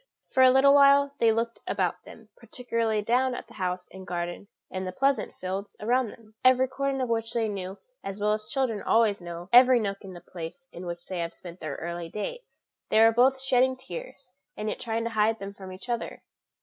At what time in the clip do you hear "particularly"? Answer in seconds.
2.35-3.03